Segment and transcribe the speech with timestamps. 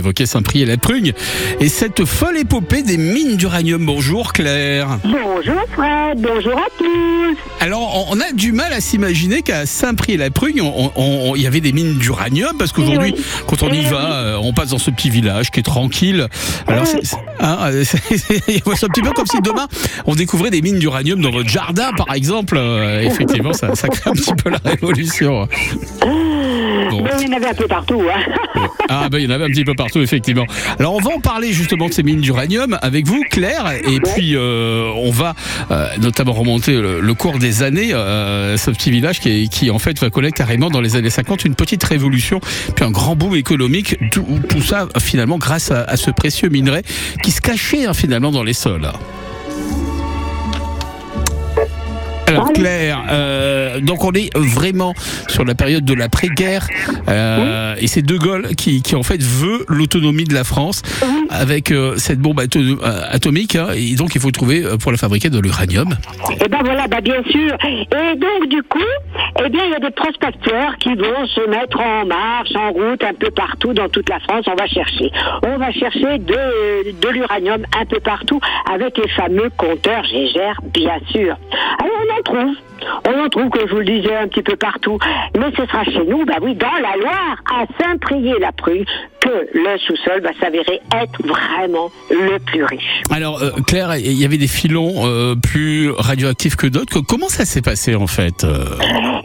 [0.00, 1.12] Évoquer Saint-Prix-et-la-Prugne
[1.58, 3.84] et cette folle épopée des mines d'uranium.
[3.84, 5.00] Bonjour Claire.
[5.02, 7.36] Bonjour Fred, bonjour à tous.
[7.58, 10.62] Alors on a du mal à s'imaginer qu'à Saint-Prix-et-la-Prugne
[11.34, 13.24] il y avait des mines d'uranium parce qu'aujourd'hui oui.
[13.48, 16.28] quand on y Eh va euh, on passe dans ce petit village qui est tranquille.
[16.68, 19.66] Alors Eh c'est hein, un petit peu comme si demain
[20.06, 22.56] on découvrait des mines d'uranium dans votre jardin par exemple.
[22.56, 25.48] Euh, effectivement ça, ça crée un petit peu la révolution.
[26.90, 27.02] Bon.
[27.04, 28.02] Mais il y en avait un peu partout.
[28.12, 28.20] Hein.
[28.88, 30.44] Ah ben il y en avait un petit peu partout effectivement.
[30.78, 34.34] Alors on va en parler justement de ces mines d'uranium avec vous Claire et puis
[34.34, 35.34] euh, on va
[35.70, 39.70] euh, notamment remonter le, le cours des années euh, ce petit village qui, est- qui
[39.70, 42.40] en fait va connaître carrément dans les années 50 une petite révolution
[42.74, 46.82] puis un grand boom économique tout, tout ça finalement grâce à, à ce précieux minerai
[47.22, 48.88] qui se cachait hein, finalement dans les sols.
[52.38, 54.94] Alors Claire, euh, donc on est vraiment
[55.26, 56.66] sur la période de l'après-guerre
[57.08, 60.82] euh, et c'est De Gaulle qui, qui en fait veut l'autonomie de la France
[61.30, 62.78] avec euh, cette bombe ato-
[63.10, 65.96] atomique hein, et donc il faut trouver pour la fabriquer de l'uranium.
[66.40, 67.56] Et ben voilà, bah bien sûr.
[67.64, 68.78] Et donc du coup,
[69.44, 73.02] eh bien il y a des prospecteurs qui vont se mettre en marche, en route,
[73.02, 74.44] un peu partout dans toute la France.
[74.46, 75.10] On va chercher.
[75.42, 78.38] On va chercher de, de l'uranium un peu partout
[78.72, 81.36] avec les fameux compteurs Gégère, bien sûr.
[81.80, 82.54] Alors on en trouve.
[83.08, 84.98] On en trouve, comme je vous le disais, un petit peu partout.
[85.36, 88.84] Mais ce sera chez nous, bah oui, dans la Loire, à Saint-Prié-la-Prugne,
[89.20, 93.02] que le sous-sol va s'avérer être vraiment le plus riche.
[93.10, 97.00] Alors euh, Claire, il y avait des filons euh, plus radioactifs que d'autres.
[97.00, 98.64] Comment ça s'est passé en fait euh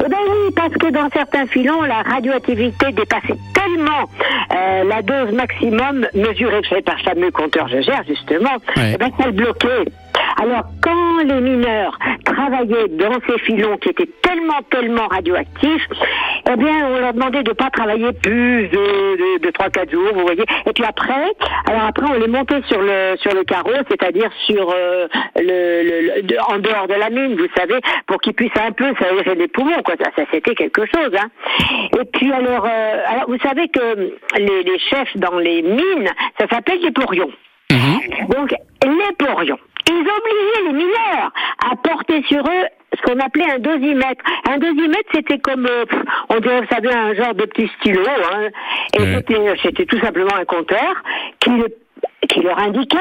[0.03, 4.09] Eh ben oui, parce que dans certains filons, la radioactivité dépassait tellement
[4.85, 8.93] la dose maximum mesurée par le fameux compteur Gégère, justement, Ouais.
[8.95, 9.85] eh ben ça le bloquait.
[10.41, 15.87] Alors, quand les mineurs travaillaient dans ces filons qui étaient tellement, tellement radioactifs,
[16.51, 20.21] eh bien, on leur demandait de pas travailler plus de, de, de 3-4 jours, vous
[20.21, 20.43] voyez.
[20.65, 21.25] Et puis après,
[21.69, 25.43] alors après, on les montait sur le, sur le carreau, c'est-à-dire sur euh, le,
[25.83, 28.93] le- le- de- en dehors de la mine, vous savez, pour qu'ils puissent un peu
[28.99, 29.95] s'aérer les poumons, quoi.
[30.01, 31.29] Ça, ça, c'était quelque chose, hein.
[31.99, 36.47] Et puis alors, euh, alors, vous savez que les, les chefs dans les mines, ça
[36.49, 37.29] s'appelle des porions.
[38.29, 39.57] Donc, les porions,
[39.89, 41.31] ils obligeaient les mineurs
[41.71, 44.23] à porter sur eux ce qu'on appelait un dosimètre.
[44.49, 45.85] Un dosimètre, c'était comme, euh,
[46.29, 48.01] on dirait, vous savez, un genre de petit stylo.
[48.07, 48.49] Hein,
[48.97, 49.15] et Ouais.
[49.15, 51.01] c'était, c'était tout simplement un compteur
[51.39, 51.49] qui
[52.29, 52.97] qui leur indiquait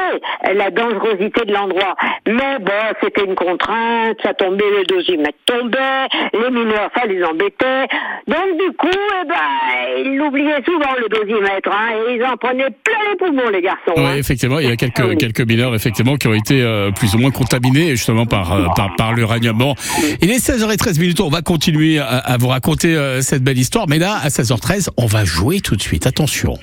[0.53, 1.95] la dangerosité de l'endroit.
[2.27, 2.71] Mais bon,
[3.01, 7.87] c'était une contrainte, ça tombait, le dosimètre tombait, les mineurs, ça les embêtait.
[8.27, 12.69] Donc du coup, eh ben, ils l'oubliaient souvent, le dosimètre, hein, et ils en prenaient
[12.83, 13.93] plein les poumons, les garçons.
[13.95, 14.15] Oui, hein.
[14.17, 15.17] effectivement, il y a Ah quelques, oui.
[15.17, 18.95] quelques mineurs effectivement qui ont été euh, plus ou moins contaminés justement par, euh, par,
[18.95, 19.57] par l'uranium.
[19.57, 19.73] Bon,
[20.21, 23.85] il est 16h13 minutes, on va continuer à, à vous raconter euh, cette belle histoire,
[23.87, 26.05] mais là, à 16h13, on va jouer tout de suite.
[26.07, 26.57] Attention.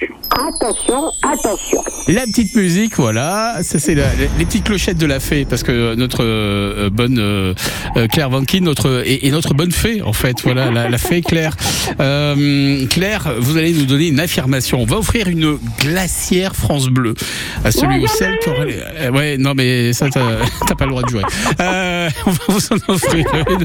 [0.48, 1.82] Attention, attention.
[2.08, 5.94] La petite musique, voilà, ça c'est la- les petites clochettes de la fée, parce que
[5.96, 7.52] notre euh, bonne euh,
[7.96, 11.20] euh, Claire Vankin, notre et, et notre bonne fée en fait, voilà, la, la fée
[11.20, 11.56] Claire.
[12.00, 14.80] Euh, Claire, vous allez nous donner une affirmation.
[14.80, 17.14] On va offrir une glacière France Bleu
[17.64, 18.64] à celui ou celle qui aura.
[18.64, 20.20] les- euh, ouais, non mais ça t'as
[20.66, 21.22] t'as pas le droit de jouer.
[22.26, 23.64] On va vous en offrir une.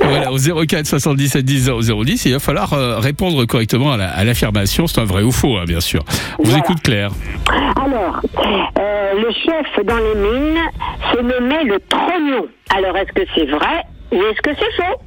[0.00, 1.70] Voilà, au 04 77 10
[2.04, 4.86] 010, il va falloir euh, répondre correctement à la- l'affirmation.
[4.86, 6.02] C'est un vrai ou faux, hein, bien sûr.
[6.38, 7.10] On vous écoute Claire.
[7.76, 8.20] Alors,
[8.78, 10.60] euh, le chef dans les mines
[11.12, 12.46] se nommait le trognon.
[12.74, 13.82] Alors, est-ce que c'est vrai
[14.12, 15.00] ou est-ce que c'est faux?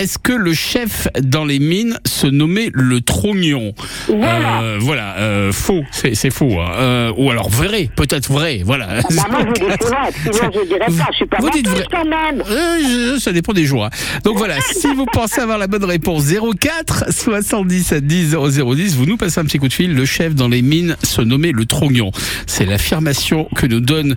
[0.00, 3.74] Est-ce que le chef dans les mines se nommait le trognon
[4.08, 4.62] Voilà.
[4.62, 6.58] Euh, voilà, euh, faux, c'est faux.
[6.58, 6.70] hein.
[6.78, 8.86] Euh, ou alors vrai, peut-être vrai, voilà.
[9.10, 11.06] Bah, moi, je vous dis c'est vrai, sinon je dirais pas.
[11.10, 11.84] Je suis pas Vous dites vrai.
[11.90, 12.42] quand même.
[12.48, 13.84] Je- ça dépend des jours.
[13.84, 13.90] hein.
[14.24, 16.24] Donc voilà, si vous pensez avoir la bonne réponse,
[16.58, 19.92] 04 77 10 0010, vous nous passez un petit coup de fil.
[19.94, 22.10] Le chef dans les mines se nommait le trognon.
[22.46, 24.16] C'est l'affirmation que nous donne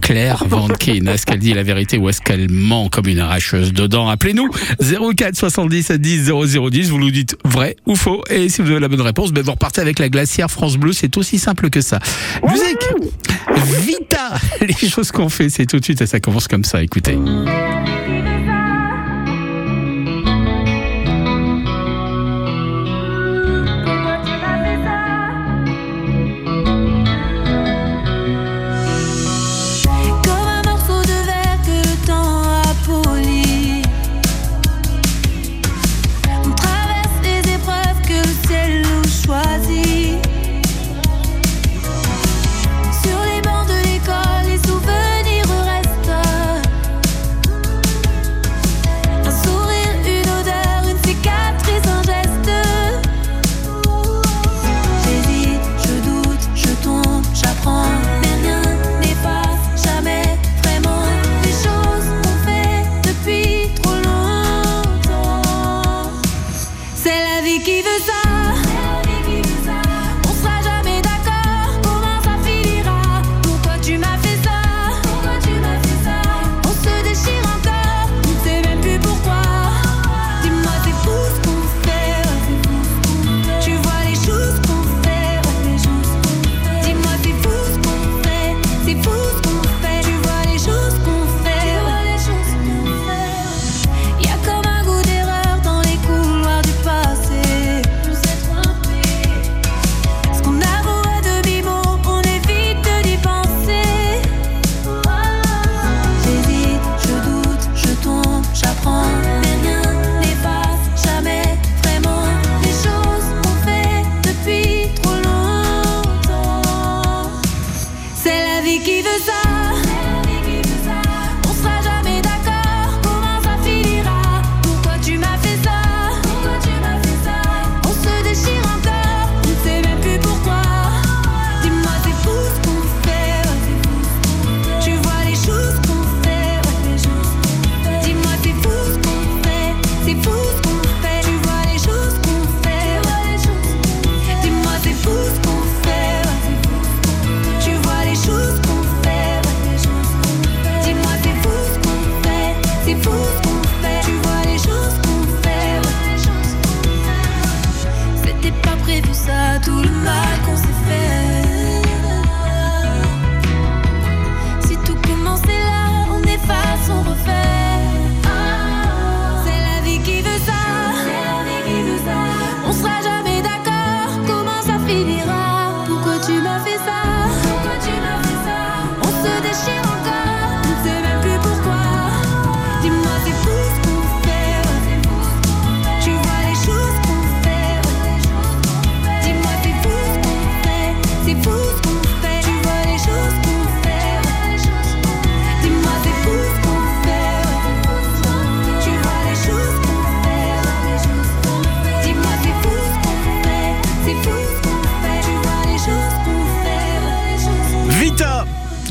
[0.00, 1.06] Claire Van Keen.
[1.06, 4.08] Est-ce qu'elle dit la vérité ou est-ce qu'elle ment comme une arracheuse dedans?
[4.08, 4.48] Appelez-nous
[5.14, 6.90] 04 77 10 0010.
[6.90, 8.22] Vous nous dites vrai ou faux.
[8.30, 10.92] Et si vous avez la bonne réponse, ben vous repartez avec la glacière France Bleu.
[10.92, 11.98] C'est aussi simple que ça.
[12.48, 12.88] Musique
[13.80, 16.82] Vita Les choses qu'on fait, c'est tout de suite et ça commence comme ça.
[16.82, 17.18] Écoutez.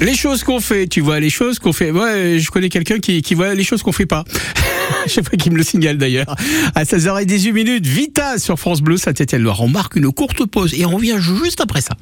[0.01, 1.91] Les choses qu'on fait, tu vois, les choses qu'on fait.
[1.91, 4.25] Ouais, je connais quelqu'un qui, voit les choses qu'on fait pas.
[5.05, 6.35] Je sais pas qui me le signale d'ailleurs.
[6.75, 9.61] À 16h18 minutes, Vita sur France Bleu Saint-Étienne-Loire.
[9.61, 11.95] On marque une courte pause et on revient juste après ça.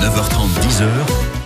[0.00, 0.86] 9h30, 10h,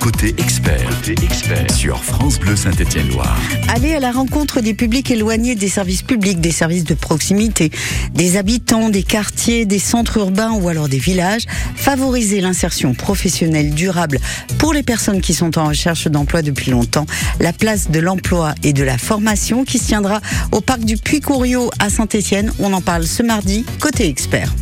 [0.01, 0.89] côté expert.
[0.89, 3.37] Côté expert sur France Bleu Saint-Étienne-Loire.
[3.69, 7.71] Aller à la rencontre des publics éloignés des services publics, des services de proximité,
[8.15, 11.43] des habitants, des quartiers, des centres urbains ou alors des villages,
[11.77, 14.19] favoriser l'insertion professionnelle durable
[14.59, 17.07] pour les personnes qui sont en recherche d'emploi depuis longtemps,
[17.39, 20.21] la place de l'emploi et de la formation qui se tiendra
[20.53, 22.53] au parc du Puy-Couriot à Saint-Étienne.
[22.61, 24.55] On en parle ce mardi, côté expert.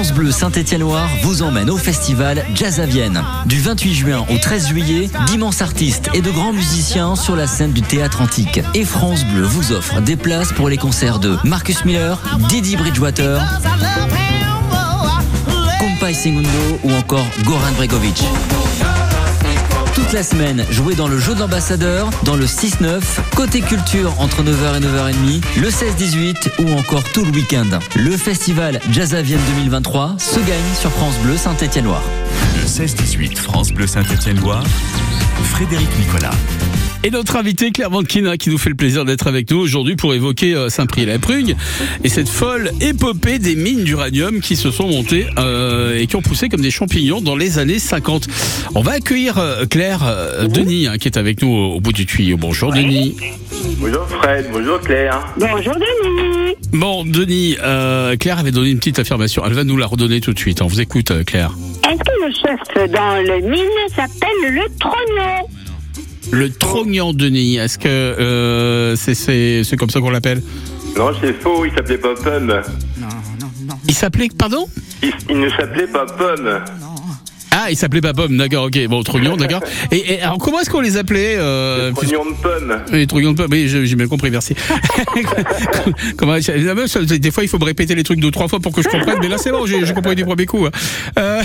[0.00, 3.22] France Bleu Saint-Étienne-Loire vous emmène au festival Jazz à Vienne.
[3.44, 7.72] Du 28 juin au 13 juillet, d'immenses artistes et de grands musiciens sur la scène
[7.72, 8.62] du théâtre antique.
[8.72, 12.18] Et France Bleu vous offre des places pour les concerts de Marcus Miller,
[12.48, 13.42] Didi Bridgewater,
[15.78, 16.48] Kumpai Segundo
[16.82, 18.24] ou encore Goran Bregovic.
[19.94, 23.00] Toute la semaine, jouez dans le jeu de l'ambassadeur, dans le 6-9,
[23.34, 27.78] côté culture entre 9h et 9h30, le 16-18 ou encore tout le week-end.
[27.96, 32.02] Le festival Jazz à Vienne 2023 se gagne sur France Bleu Saint-Étienne-Loire.
[32.56, 34.64] Le 16-18 France Bleu Saint-Étienne-Loire.
[35.42, 36.30] Frédéric Nicolas.
[37.02, 40.12] Et notre invité Claire Vankina qui nous fait le plaisir d'être avec nous aujourd'hui pour
[40.12, 41.56] évoquer euh, Saint-Prix-la-Prugne
[42.04, 46.20] et cette folle épopée des mines d'uranium qui se sont montées euh, et qui ont
[46.20, 48.28] poussé comme des champignons dans les années 50.
[48.74, 51.92] On va accueillir euh, Claire euh, Denis hein, qui est avec nous au, au bout
[51.92, 52.36] du tuyau.
[52.36, 53.16] Bonjour Denis.
[53.78, 55.26] Bonjour Fred, bonjour Claire.
[55.38, 56.54] Bonjour Denis.
[56.72, 59.42] Bon Denis, euh, Claire avait donné une petite affirmation.
[59.46, 60.60] Elle va nous la redonner tout de suite.
[60.60, 61.52] On vous écoute euh, Claire.
[61.90, 65.48] Est-ce que le chef dans le mine s'appelle le trognon?
[66.30, 70.42] Le trognon Denis, est-ce que euh, c'est c'est c'est comme ça qu'on l'appelle?
[70.96, 72.60] Non, c'est faux, il s'appelait pas Pomme.
[73.88, 74.66] Il s'appelait pardon?
[75.02, 76.60] Il, il ne s'appelait pas Pomme.
[77.52, 78.86] Ah, il s'appelait pas Pomme, d'accord, ok.
[78.88, 79.62] Bon, Trognon, d'accord.
[79.90, 82.76] Et, et alors, comment est-ce qu'on les appelait euh, Le Trognon de Pomme.
[82.92, 84.54] Les Trognons de Pomme, oui, j'ai j'ai bien compris, merci.
[86.16, 86.52] comment, ça,
[87.02, 89.18] des fois, il faut me répéter les trucs deux, trois fois pour que je comprenne,
[89.20, 90.66] mais là, c'est bon, j'ai compris du premier coup.
[90.66, 90.70] hein.
[91.18, 91.42] Euh,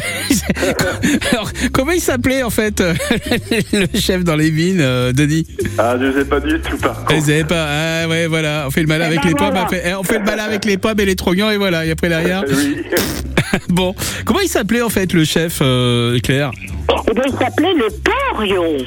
[1.31, 2.93] alors, comment il s'appelait, en fait, euh,
[3.73, 5.45] le chef dans les mines, euh, Denis?
[5.77, 7.25] Ah, je sais pas du tout par Vous contre.
[7.25, 10.03] savez pas, ah ouais, voilà, on fait le malin avec ben les pommes, eh, on
[10.03, 12.43] fait le malin avec les pommes et les trognons, et voilà, et après derrière?
[12.47, 12.77] Oui.
[13.69, 13.95] Bon,
[14.25, 16.51] comment il s'appelait, en fait, le chef, euh, Claire
[17.09, 18.77] Eh bien, il s'appelait le porion.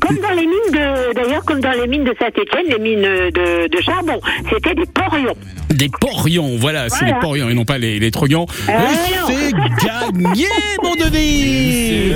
[0.00, 3.68] Comme dans les mines de, d'ailleurs, comme dans les mines de Saint-Étienne, les mines de,
[3.68, 4.20] de charbon,
[4.52, 5.34] c'était des porions.
[5.70, 7.14] Des porions, voilà, c'est Voilà.
[7.14, 8.46] les porions et non pas les, les trognons.
[8.68, 9.26] Ah, Et non.
[9.28, 9.52] c'est
[9.86, 10.46] gagné,
[10.82, 12.12] mon Denis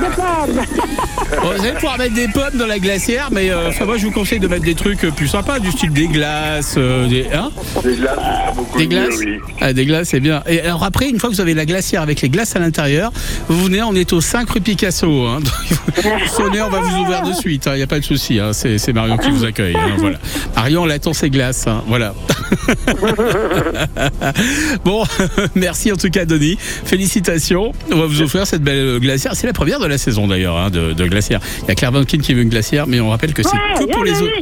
[0.00, 0.08] le
[0.54, 0.87] de
[1.56, 4.12] Vous allez pouvoir mettre des pommes dans la glacière, mais euh, enfin, moi je vous
[4.12, 7.50] conseille de mettre des trucs euh, plus sympas, du style des glaces, euh, des, hein
[7.82, 8.16] Des glaces,
[8.56, 9.18] beaucoup des mieux, glaces.
[9.20, 9.38] oui.
[9.60, 10.42] Ah, des glaces, c'est bien.
[10.46, 13.12] Et alors après, une fois que vous avez la glacière avec les glaces à l'intérieur,
[13.48, 15.26] vous venez, on est au 5 rue Picasso.
[15.26, 15.38] Hein,
[16.36, 17.68] sonnez, on va vous ouvrir de suite.
[17.72, 18.38] Il n'y a pas de souci.
[18.38, 19.76] Hein, c'est Marion qui vous accueille.
[19.76, 20.18] hein, voilà.
[20.56, 21.66] Marion, on attend ses glaces.
[21.66, 22.14] hein, voilà.
[24.84, 25.04] bon,
[25.54, 26.56] merci en tout cas, Denis.
[26.84, 27.72] Félicitations.
[27.92, 29.32] On va vous offrir cette belle glacière.
[29.34, 31.37] C'est la première de la saison d'ailleurs hein, de, de glacière.
[31.62, 33.86] Il y a Claire Vankin qui veut une glacière, mais on rappelle que c'est Ouais,
[33.86, 34.32] que pour les autres.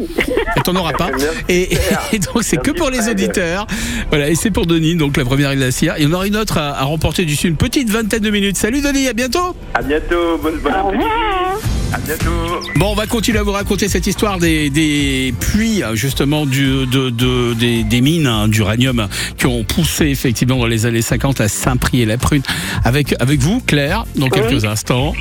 [0.57, 1.11] Et t'en auras pas.
[1.49, 1.69] Et,
[2.13, 3.67] donc c'est que pour les auditeurs.
[4.11, 5.95] Voilà, et c'est pour Denis, donc la première glacière.
[5.99, 8.57] Il y en aura une autre à, à remporter d'ici une petite vingtaine de minutes.
[8.57, 9.55] Salut Denis, à bientôt.
[9.75, 11.05] À bientôt, bonne bonne Au après-midi.
[11.05, 11.59] revoir.
[11.93, 12.69] À bientôt.
[12.77, 16.85] Bon, on va continuer à vous raconter cette histoire des, des puits, hein, justement, du,
[16.87, 19.07] de, de- des, des mines hein, d'uranium
[19.39, 22.43] qui ont poussé effectivement dans les années 50 à Saint-Prix et la Prune.
[22.85, 25.13] Avec, avec vous, Claire, dans quelques instants.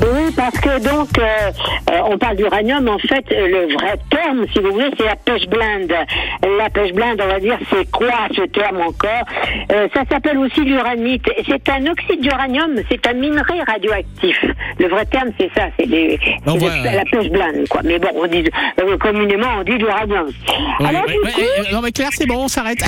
[0.00, 1.22] Oui, parce que donc, euh,
[1.90, 5.16] euh, on parle d'uranium, en fait, euh, le vrai terme, si vous voulez, c'est la
[5.16, 5.92] pêche blinde.
[6.58, 9.24] La pêche blinde, on va dire, c'est quoi ce terme encore?
[9.72, 11.24] Euh, Ça s'appelle aussi l'uranite.
[11.46, 14.36] C'est un oxyde d'uranium, c'est un minerai radioactif.
[14.78, 15.86] Le vrai terme, c'est ça, c'est
[16.44, 16.92] voilà.
[16.92, 17.80] la pêche blinde, quoi.
[17.84, 18.44] Mais bon, on dit,
[18.80, 20.26] euh, communément, on dit l'uranium.
[20.80, 22.78] Oui, Alors, du coup, ouais, non mais Claire, c'est bon, on s'arrête.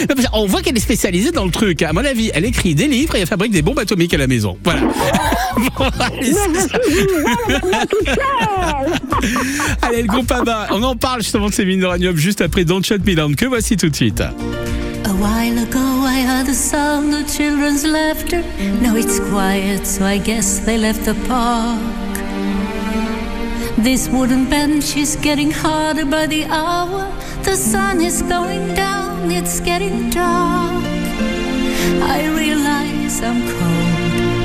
[0.00, 1.82] Non, parce on voit qu'elle est spécialisée dans le truc.
[1.82, 4.26] À mon avis, elle écrit des livres et elle fabrique des bombes atomiques à la
[4.26, 4.56] maison.
[4.64, 4.80] Voilà.
[5.78, 5.84] Bon.
[9.82, 12.84] Allez, le groupe ABBA, on en parle justement de ces mines d'uranium juste après Don't
[12.84, 14.20] Shut Me Down, que voici tout de suite.
[14.20, 14.32] A
[15.14, 18.42] while ago I heard the sound of children's laughter.
[18.82, 21.78] Now it's quiet, so I guess they left the park.
[23.78, 27.08] This wooden bench is getting harder by the hour.
[27.44, 30.84] The sun is going down, it's getting dark.
[32.02, 33.59] I realize I'm cold.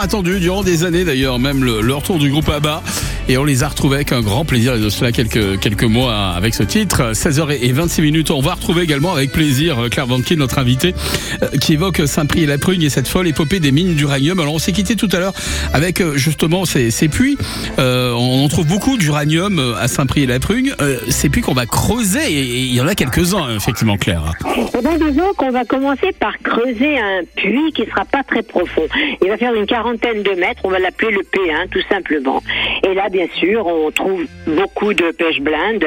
[0.00, 2.82] Attendu, durant des années d'ailleurs, même le, le retour du groupe ABBA.
[3.30, 6.30] Et on les a retrouvés avec un grand plaisir, et de cela quelques, quelques mois
[6.30, 7.12] avec ce titre.
[7.12, 8.30] 16h26 minutes.
[8.30, 10.94] On va retrouver également avec plaisir euh, Claire Vanquet, notre invitée,
[11.42, 14.40] euh, qui évoque Saint-Prix et la Prugne et cette folle épopée des mines d'uranium.
[14.40, 15.34] Alors on s'est quitté tout à l'heure
[15.74, 17.36] avec euh, justement ces, ces puits.
[17.78, 20.72] Euh, on trouve beaucoup d'uranium à Saint-Prix et la Prugne.
[20.80, 24.32] Euh, ces puits qu'on va creuser, et il y en a quelques-uns, effectivement, Claire.
[24.56, 28.86] Eh bien, disons qu'on va commencer par creuser un puits qui sera pas très profond.
[29.22, 32.42] Il va faire une quarantaine de mètres, on va l'appeler le P1, tout simplement.
[32.88, 35.84] Et là, bien sûr, on trouve beaucoup de pêche blinde.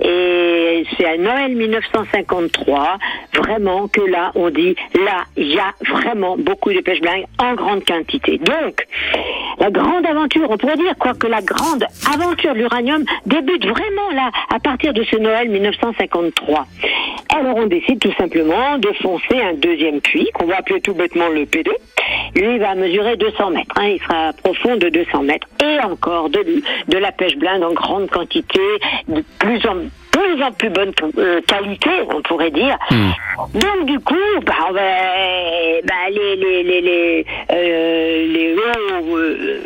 [0.00, 2.98] Et c'est à Noël 1953,
[3.34, 7.54] vraiment, que là, on dit, là, il y a vraiment beaucoup de pêche blinde en
[7.54, 8.38] grande quantité.
[8.38, 8.86] Donc,
[9.58, 11.84] la grande aventure, on pourrait dire quoi que la grande
[12.14, 16.66] aventure de l'uranium débute vraiment là, à partir de ce Noël 1953.
[17.34, 21.28] Alors on décide tout simplement de foncer un deuxième puits, qu'on va appeler tout bêtement
[21.28, 21.70] le P2.
[22.34, 25.46] Lui, il va mesurer 200 mètres, hein, il sera profond de 200 mètres.
[25.62, 28.60] Et encore de, de la pêche blinde en grande quantité,
[29.08, 29.76] de plus en
[30.10, 32.76] plus en plus bonne euh, qualité, on pourrait dire.
[33.54, 34.14] Donc du coup,
[34.46, 34.80] bah, va,
[35.84, 39.60] bah, les les les les euh, les euh,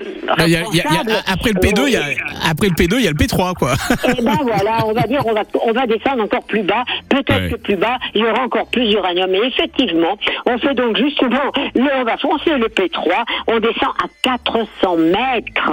[0.46, 1.96] Il y a- il y a- il y a- responsables, après le P2, il y
[1.96, 2.04] a,
[2.50, 3.72] après le P2, il y a le P3, quoi.
[4.08, 6.84] et ben voilà, on va dire, on va, on va descendre encore plus bas.
[7.08, 7.50] Peut-être Ouais.
[7.50, 9.34] que plus bas, il y aura encore plus d'uranium.
[9.34, 14.06] Et effectivement, on fait donc justement, le, on va foncer le P3, on descend à
[14.22, 15.70] 400 mètres.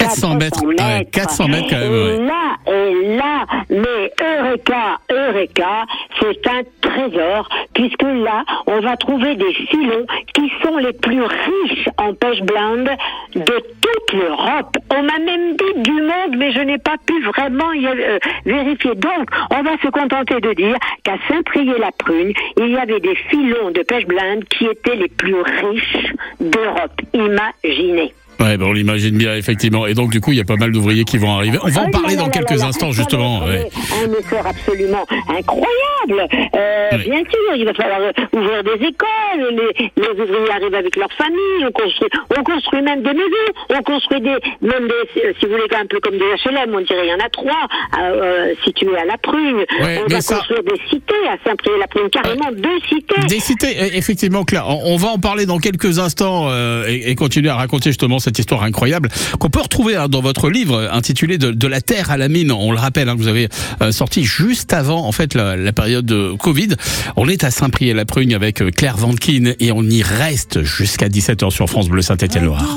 [0.00, 0.64] 400 400 mètres.
[0.64, 5.84] Ouais, 400 mètres quand même, Et là, et là, mais Eureka, Eureka,
[6.20, 11.88] c'est un trésor, puisque là, on va trouver des filons qui sont les plus riches
[11.98, 12.90] en pêche blinde
[13.34, 14.76] de toute l'Europe.
[14.90, 18.94] On m'a même dit du monde, mais je n'ai pas pu vraiment y euh, vérifier.
[18.94, 23.82] Donc, on va se contenter de dire qu'à Saint-Priest-la-Prugne, il y avait des filons de
[23.82, 27.00] pêche blinde qui étaient les plus riches d'Europe.
[27.12, 28.12] Imaginez.
[28.40, 29.86] Ouais, ben on l'imagine bien, effectivement.
[29.86, 31.58] Et donc, du coup, il y a pas mal d'ouvriers qui vont arriver.
[31.62, 33.44] On va en Ah, parler dans quelques instants, justement.
[33.44, 33.68] ouais.
[34.02, 36.28] Un effort absolument incroyable.
[36.56, 37.04] Euh, Oui.
[37.10, 39.54] Bien sûr, il va falloir euh, ouvrir des écoles.
[39.76, 41.64] Les, les ouvriers arrivent avec leur famille.
[41.66, 43.52] On construit, on construit même des maisons.
[43.70, 46.74] On construit des, même des, si vous voulez, un peu comme des HLM.
[46.74, 47.68] On dirait il y en a trois
[48.02, 49.16] euh, situés à la.
[49.30, 53.20] Ouais, on va ça- construire des cités à Saint-Priest-la-Prugne, carrément deux cités.
[53.28, 54.64] Des cités, eh, effectivement, Claire.
[54.68, 56.48] On on va en parler dans quelques instants
[56.88, 60.50] et, et continuer à raconter justement cette histoire incroyable qu'on peut retrouver hein, dans votre
[60.50, 62.50] livre intitulé de, la terre à la mine.
[62.52, 63.48] On le rappelle, hein, vous avez
[63.80, 66.70] euh, sorti juste avant en fait la, période de Covid.
[67.16, 71.68] On est à Saint-Priest-la-Prugne avec euh, Claire Vankin et on y reste jusqu'à 17h sur
[71.68, 72.76] France Bleu Saint-Étienne-Loire.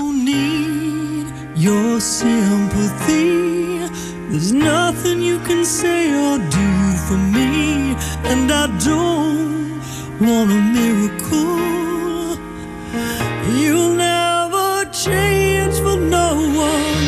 [14.94, 17.08] Change for no one.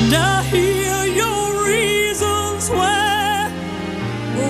[0.00, 3.52] And I hear your reasons why.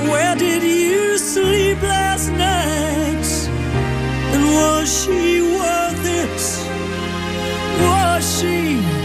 [0.08, 3.26] Where did you sleep last night?
[4.32, 6.40] And was she worth it?
[7.82, 9.01] Was she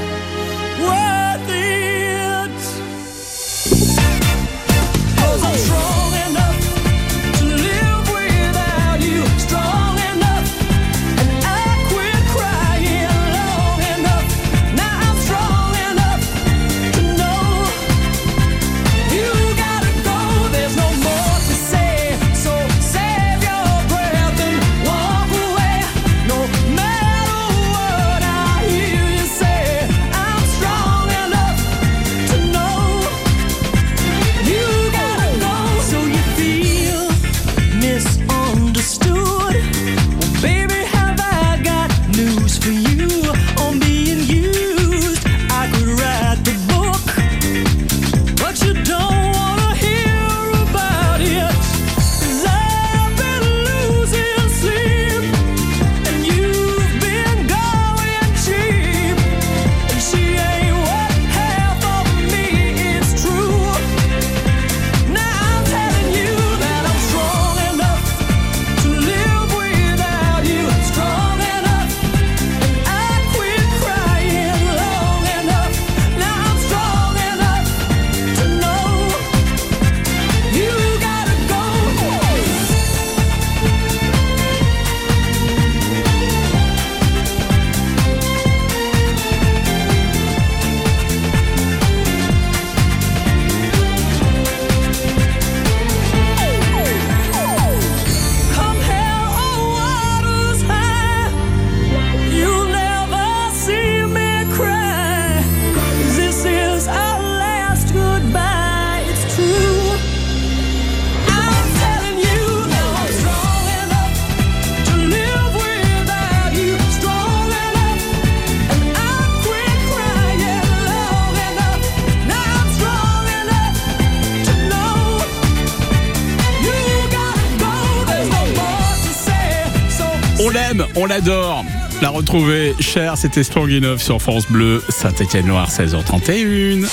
[130.47, 131.65] On l'aime, on l'adore.
[132.01, 136.87] La retrouver, cher, c'était Strong Enough sur France Bleu, Saint-Étienne-Loire, 16h31.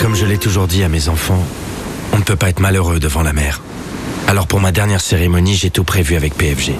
[0.00, 1.44] Comme je l'ai toujours dit à mes enfants,
[2.14, 3.60] on ne peut pas être malheureux devant la mer.
[4.28, 6.72] Alors pour ma dernière cérémonie, j'ai tout prévu avec PFG,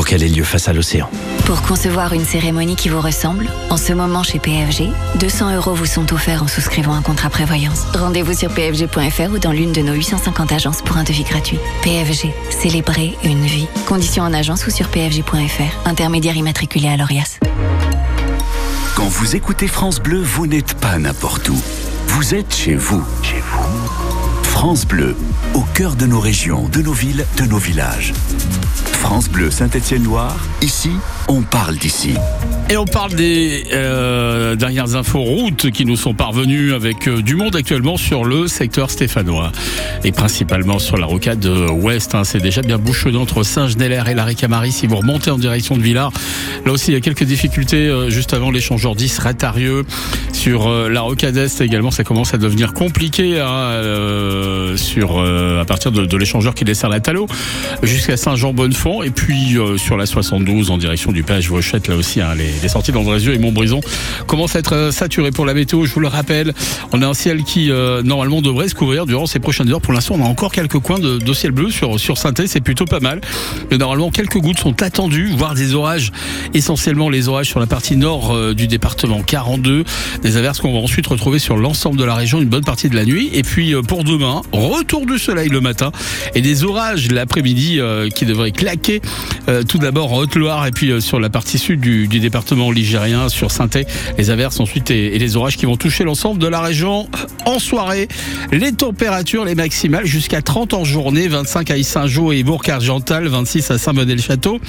[0.00, 1.10] pour qu'elle ait lieu face à l'océan.
[1.44, 5.84] Pour concevoir une cérémonie qui vous ressemble, en ce moment chez PFG, 200 euros vous
[5.84, 7.82] sont offerts en souscrivant un contrat prévoyance.
[7.92, 11.58] Rendez-vous sur pfg.fr ou dans l'une de nos 850 agences pour un devis gratuit.
[11.82, 13.66] PFG, célébrer une vie.
[13.86, 15.86] Conditions en agence ou sur pfg.fr.
[15.86, 17.38] Intermédiaire immatriculé à l'ORIAS.
[18.96, 21.60] Quand vous écoutez France Bleu, vous n'êtes pas n'importe où.
[22.06, 23.04] Vous êtes chez vous.
[23.22, 24.42] Chez vous.
[24.44, 25.14] France Bleu,
[25.52, 28.14] au cœur de nos régions, de nos villes, de nos villages.
[29.00, 30.90] France Bleu Saint-Étienne-Loire, ici,
[31.28, 32.14] on parle d'ici.
[32.68, 37.34] Et on parle des euh, dernières infos routes qui nous sont parvenues avec euh, du
[37.34, 39.50] monde actuellement sur le secteur stéphanois.
[40.04, 42.14] Et principalement sur la rocade ouest.
[42.14, 42.24] hein.
[42.24, 44.70] C'est déjà bien bouchonné entre Saint-Genélaire et la Ricamari.
[44.70, 46.12] Si vous remontez en direction de Villars,
[46.64, 49.84] là aussi il y a quelques difficultés euh, juste avant l'échangeur 10 Ratarieux.
[50.32, 55.64] Sur euh, la rocade est également, ça commence à devenir compliqué hein, euh, euh, à
[55.64, 57.26] partir de, l'échangeur qui dessert la Talo
[57.82, 59.02] jusqu'à Saint-Jean-Bonnefond.
[59.02, 60.06] Et puis euh, sur la
[60.50, 63.80] 72 en direction du page Vauchette, là aussi, hein, les, les sorties d'Andrézieux et Montbrison
[64.26, 65.84] commencent à être euh, saturées pour la météo.
[65.84, 66.52] Je vous le rappelle,
[66.92, 69.80] on a un ciel qui euh, normalement devrait se couvrir durant ces prochaines heures.
[69.80, 73.00] Pour l'instant, on a encore quelques coins de, ciel bleu sur, sur c'est plutôt pas
[73.00, 73.20] mal.
[73.70, 76.10] Mais normalement, quelques gouttes sont attendues, voire des orages,
[76.52, 79.84] essentiellement les orages sur la partie nord euh, du département 42.
[80.22, 82.96] Des averses qu'on va ensuite retrouver sur l'ensemble de la région une bonne partie de
[82.96, 83.30] la nuit.
[83.32, 85.92] Et puis pour demain, retour du soleil le matin
[86.34, 87.80] et des orages l'après-midi
[88.14, 89.00] qui devraient claquer
[89.68, 93.68] tout d'abord en Et puis euh, sur la partie sud du, département ligérien, sur saint
[94.16, 97.08] les averses ensuite et, les orages qui vont toucher l'ensemble de la région
[97.44, 98.08] en soirée.
[98.50, 103.78] Les températures, les maximales jusqu'à 30 en journée, 25 à Saint-Jean et Bourg-Argental, 26 à
[103.78, 104.60] Saint-Bonnet-le-Château.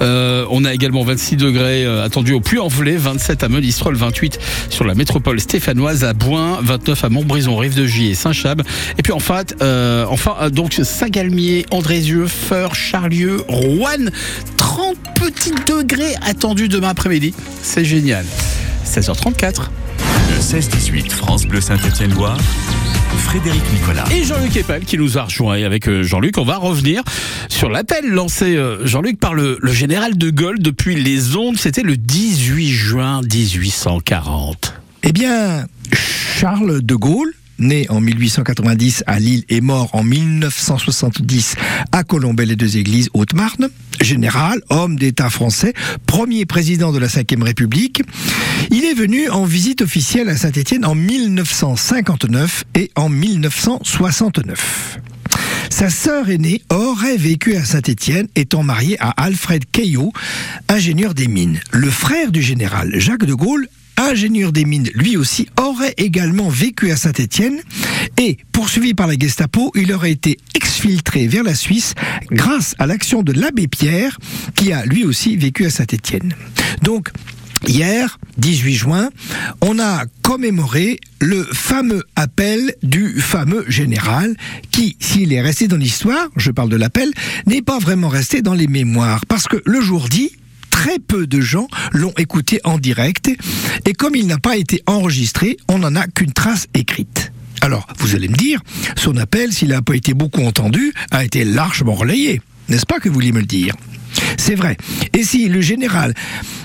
[0.00, 4.38] Euh, on a également 26 degrés euh, attendus au Puy-en-Velay, 27 à Monistrol, 28
[4.70, 8.62] sur la métropole stéphanoise à Boin, 29 à Montbrison, Rive-de-Gier et Saint-Chab.
[8.98, 14.08] Et puis enfin, euh, enfin donc Saint-Galmier, Andrézieux, Feur, Charlieu, Rouen,
[14.56, 17.34] 30 petits degrés attendus demain après-midi.
[17.62, 18.24] C'est génial.
[18.86, 19.62] 16h34.
[20.30, 22.38] Le 16-18 France Bleu Saint-Étienne-Loire,
[23.18, 24.04] Frédéric Nicolas.
[24.12, 25.56] Et Jean-Luc Epel qui nous a rejoint.
[25.56, 27.02] Et avec euh, Jean-Luc, on va revenir
[27.48, 31.56] sur l'appel lancé, euh, Jean-Luc, par le, le général de Gaulle depuis les ondes.
[31.56, 34.74] C'était le 18 juin 1840.
[35.02, 41.54] Eh bien, Charles de Gaulle, né en 1890 à Lille et mort en 1970
[41.92, 43.68] à Colombey-les-Deux-Églises, Haute-Marne,
[44.00, 45.74] général, homme d'État français,
[46.06, 48.02] premier président de la Ve République,
[48.70, 54.98] il est venu en visite officielle à Saint-Étienne en 1959 et en 1969.
[55.70, 60.12] Sa sœur aînée aurait vécu à Saint-Étienne, étant mariée à Alfred Caillot,
[60.68, 61.60] ingénieur des mines.
[61.70, 63.68] Le frère du général Jacques de Gaulle,
[64.00, 67.60] ingénieur des mines, lui aussi, aurait également vécu à Saint-Étienne
[68.18, 71.94] et, poursuivi par la Gestapo, il aurait été exfiltré vers la Suisse
[72.30, 74.18] grâce à l'action de l'abbé Pierre,
[74.54, 76.34] qui a lui aussi vécu à Saint-Étienne.
[76.82, 77.10] Donc,
[77.66, 79.10] Hier, 18 juin,
[79.60, 84.34] on a commémoré le fameux appel du fameux général
[84.70, 87.10] qui, s'il est resté dans l'histoire, je parle de l'appel,
[87.46, 89.26] n'est pas vraiment resté dans les mémoires.
[89.26, 90.32] Parce que le jour dit,
[90.80, 93.30] très peu de gens l'ont écouté en direct
[93.84, 97.32] et comme il n'a pas été enregistré, on n'en a qu'une trace écrite.
[97.60, 98.62] Alors, vous allez me dire,
[98.96, 102.40] son appel, s'il n'a pas été beaucoup entendu, a été largement relayé.
[102.70, 103.76] N'est-ce pas que vous vouliez me le dire?
[104.38, 104.78] C'est vrai.
[105.12, 106.14] Et si le général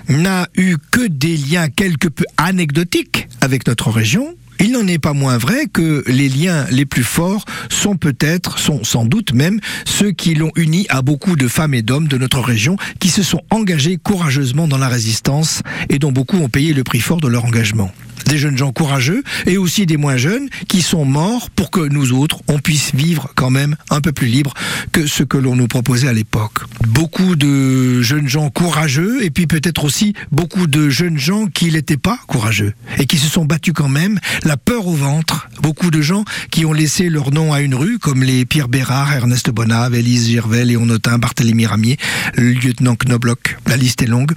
[0.08, 5.14] n'a eu que des liens quelque peu anecdotiques avec notre région, il n'en est pas
[5.14, 10.12] moins vrai que les liens les plus forts sont peut-être, sont sans doute même, ceux
[10.12, 13.42] qui l'ont uni à beaucoup de femmes et d'hommes de notre région qui se sont
[13.50, 17.46] engagés courageusement dans la résistance et dont beaucoup ont payé le prix fort de leur
[17.46, 17.92] engagement.
[18.26, 22.12] Des jeunes gens courageux et aussi des moins jeunes qui sont morts pour que nous
[22.12, 24.54] autres, on puisse vivre quand même un peu plus libre
[24.92, 26.64] que ce que l'on nous proposait à l'époque.
[26.88, 31.98] Beaucoup de jeunes gens courageux et puis peut-être aussi beaucoup de jeunes gens qui n'étaient
[31.98, 35.48] pas courageux et qui se sont battus quand même, la peur au ventre.
[35.62, 39.14] Beaucoup de gens qui ont laissé leur nom à une rue comme les Pierre Bérard,
[39.14, 41.98] Ernest Bonave, Élise Gervais, Léon Notin, Barthélemy Ramier,
[42.36, 43.58] le lieutenant Knobloch.
[43.68, 44.34] La liste est longue.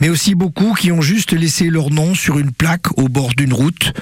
[0.00, 3.52] Mais aussi beaucoup qui ont juste laissé leur nom sur une plaque au bord d'une
[3.52, 3.92] route,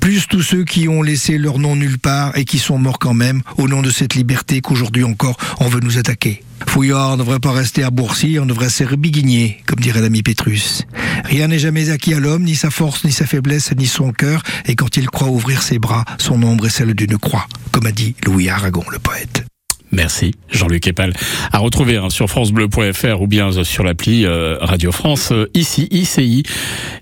[0.00, 3.14] plus tous ceux qui ont laissé leur nom nulle part et qui sont morts quand
[3.14, 6.42] même au nom de cette liberté qu'aujourd'hui encore on veut nous attaquer.
[6.68, 10.84] Fouillard ne devrait pas rester à Bourcy, on devrait se rebiguigner, comme dirait l'ami Pétrus.
[11.24, 14.42] Rien n'est jamais acquis à l'homme, ni sa force, ni sa faiblesse, ni son cœur,
[14.66, 17.92] et quand il croit ouvrir ses bras, son ombre est celle d'une croix, comme a
[17.92, 19.44] dit Louis Aragon, le poète.
[19.92, 21.12] Merci Jean-Luc Epal.
[21.52, 25.86] À retrouver hein, sur francebleu.fr ou bien euh, sur l'appli euh, Radio France euh, ici
[25.90, 26.42] ICI.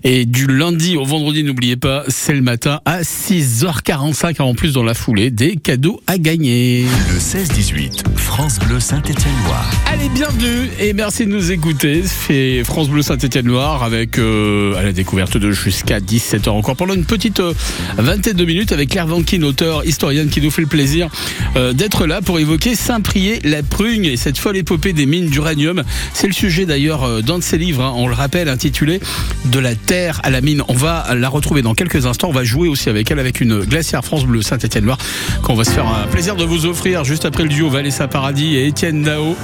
[0.03, 4.83] Et du lundi au vendredi, n'oubliez pas, c'est le matin à 6h45 en plus dans
[4.83, 6.85] la foulée des cadeaux à gagner.
[7.13, 9.69] Le 16-18 France Bleu Saint-Étienne-Loire.
[9.87, 12.03] Allez, bienvenue et merci de nous écouter.
[12.05, 17.03] C'est France Bleu Saint-Étienne-Loire avec euh, à la découverte de jusqu'à 17h encore pendant une
[17.03, 17.53] petite euh,
[17.97, 21.09] vingtaine de minutes avec Claire Vankin, auteur, historienne qui nous fait le plaisir
[21.57, 25.83] euh, d'être là pour évoquer Saint-Prié-la-Prugne et cette folle épopée des mines d'uranium.
[26.15, 28.99] C'est le sujet d'ailleurs euh, d'un de ses livres, hein, on le rappelle, intitulé
[29.45, 30.63] De la terre à la mine.
[30.67, 32.29] On va la retrouver dans quelques instants.
[32.29, 34.97] On va jouer aussi avec elle avec une glacière France Bleu Saint-Étienne-Loire
[35.43, 38.55] qu'on va se faire un plaisir de vous offrir juste après le duo Valessa Paradis
[38.55, 39.35] et Étienne Dao.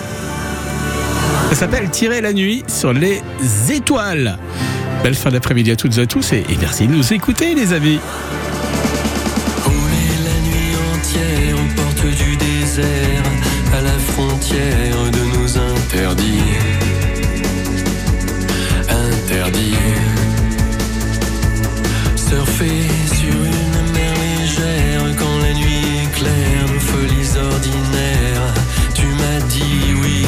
[1.49, 3.21] Ça s'appelle Tirer la nuit sur les
[3.69, 4.39] étoiles.
[5.03, 7.99] Belle fin d'après-midi à toutes et à tous et merci de nous écouter les amis.
[12.79, 16.43] À la frontière de nos interdits.
[18.87, 19.77] Interdits.
[22.15, 28.53] Surfer sur une mer légère quand la nuit éclaire nos folies ordinaires.
[28.93, 30.25] Tu m'as dit oui.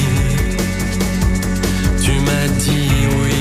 [2.01, 2.89] Tu m'as dit
[3.21, 3.35] oui.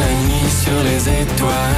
[0.00, 1.77] La nuit sur les étoiles.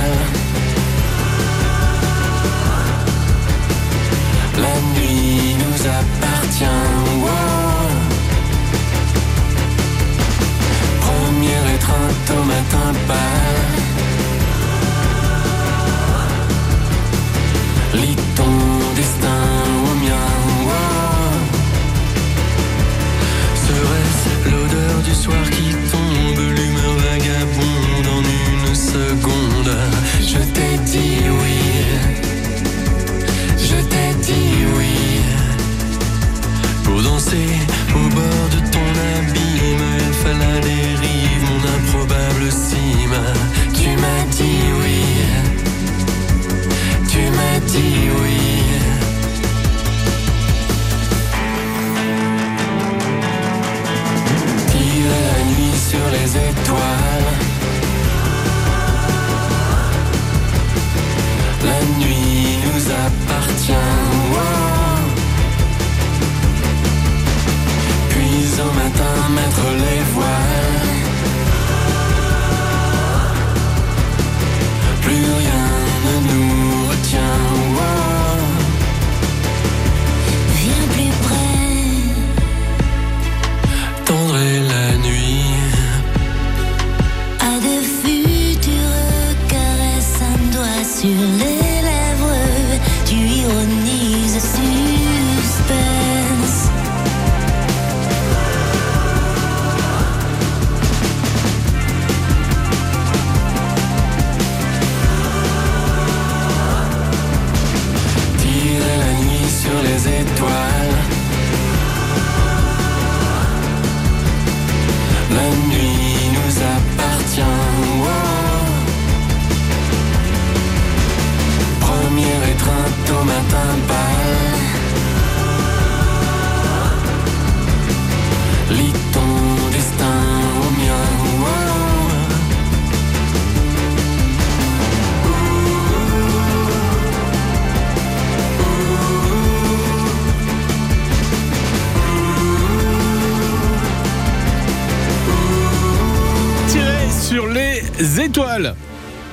[148.01, 148.75] Étoiles.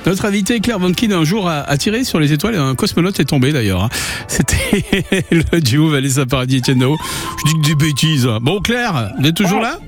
[0.06, 3.18] Notre invité Claire Vonkin un jour a, a tiré sur les étoiles et un cosmonaute
[3.20, 3.82] est tombé d'ailleurs.
[3.84, 3.88] hein.
[4.28, 4.84] C'était
[5.30, 6.96] le duo Vanessa Paradis et Etienne Dao.
[7.44, 8.26] Je dis que des bêtises.
[8.26, 8.38] hein.
[8.40, 9.78] Bon Claire, vous êtes toujours là?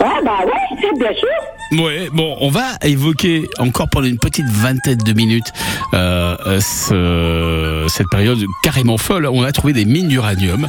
[0.00, 1.28] Ouais, bah ouais, c'est bien sûr.
[1.70, 5.52] Ouais, bon, on va évoquer encore pendant une petite vingtaine de minutes
[5.92, 9.26] euh, euh, ce- cette période carrément folle.
[9.26, 10.66] On a trouvé des mines d'uranium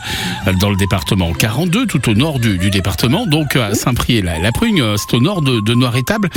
[0.47, 4.25] euh, dans le département 42, tout au nord du, du département, donc à Saint-Priest.
[4.25, 6.29] La, Prugne, euh, c'est au nord de, de Noir-Étable.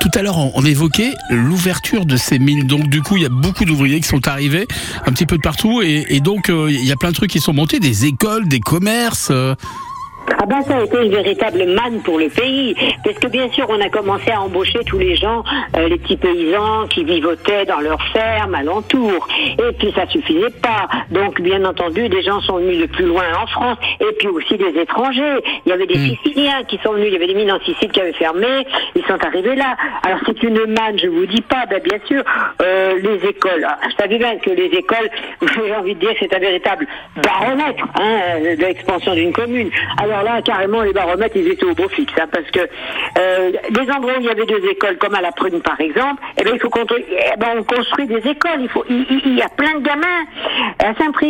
[0.00, 2.66] Tout à l'heure, on, évoquait l'ouverture de ces mines.
[2.66, 4.66] Donc du coup, il y a beaucoup d'ouvriers qui sont arrivés
[5.06, 7.40] un petit peu de partout, et, et donc il y a plein de trucs qui
[7.40, 9.30] sont montés, des écoles, des commerces.
[10.36, 13.66] Ah ben ça a été une véritable manne pour le pays, parce que bien sûr
[13.68, 15.42] on a commencé à embaucher tous les gens,
[15.76, 19.26] euh, les petits paysans qui vivotaient dans leurs fermes alentour,
[19.58, 20.88] et puis ça suffisait pas.
[21.10, 24.56] Donc bien entendu des gens sont venus de plus loin en France, et puis aussi
[24.56, 25.40] des étrangers.
[25.66, 27.90] Il y avait des Siciliens qui sont venus, il y avait des mines en Sicile
[27.90, 29.76] qui avaient fermé, ils sont arrivés là.
[30.04, 32.22] Alors c'est une manne, je vous dis pas, ben bien sûr
[32.62, 33.66] euh, les écoles.
[33.66, 35.10] Ah, Je savais bien que les écoles,
[35.42, 36.86] j'ai envie de dire, c'est un véritable
[37.16, 39.70] baromètre hein, euh, de l'expansion d'une commune.
[40.02, 42.60] Alors là, carrément, les baromètres, ils étaient au beau fixe, hein, parce que
[43.18, 46.22] euh, des endroits où il y avait deux écoles, comme à la Prune par exemple,
[46.38, 48.60] eh ben il faut construire, eh ben, on construit des écoles.
[48.60, 50.24] Il faut, il, il- y a plein de gamins
[50.78, 51.28] à Saint-Priest.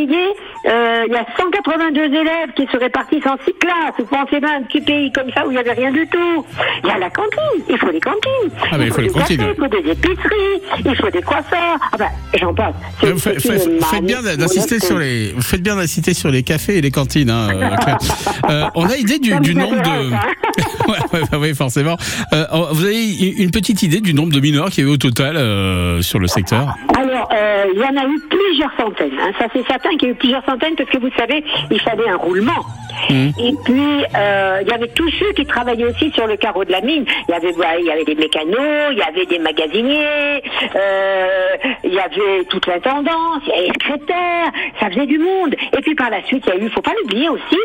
[0.67, 3.95] Euh, il y a 182 élèves qui se répartissent en six classes.
[3.99, 6.45] Vous pensez bien un petit pays comme ça où il n'y avait rien du tout.
[6.83, 7.63] Il y a la cantine.
[7.69, 8.51] Il faut des cantines.
[8.71, 10.85] Ah, il faut les des cantines, cafés, Il faut des épiceries.
[10.85, 11.79] Il faut des croissants.
[11.93, 12.09] Ah ben,
[12.41, 12.75] j'en passe.
[13.03, 16.91] Vous faites, bien d'insister sur les, vous faites bien d'insister sur les cafés et les
[16.91, 17.69] cantines, hein, euh.
[18.49, 20.11] Euh, on a idée du, du nombre de,
[20.89, 21.97] ouais, ouais, bah oui, forcément.
[22.33, 24.97] Euh, vous avez une petite idée du nombre de mineurs qu'il y a eu au
[24.97, 26.75] total euh, sur le secteur?
[26.97, 29.19] Alors, euh, il y en a eu plusieurs centaines.
[29.21, 29.33] hein.
[29.39, 32.09] Ça, c'est certain qu'il y a eu plusieurs centaines parce que vous savez, il fallait
[32.09, 32.65] un roulement.
[33.11, 33.29] Mmh.
[33.39, 36.73] Et puis, euh, il y avait tous ceux qui travaillaient aussi sur le carreau de
[36.73, 37.05] la mine.
[37.29, 40.43] Il y avait, il y avait des mécanos, il y avait des magasiniers,
[40.75, 45.55] euh, il y avait toute l'intendance, il y avait les secrétaires, ça faisait du monde.
[45.77, 47.59] Et puis par la suite, il y a eu, faut pas l'oublier aussi,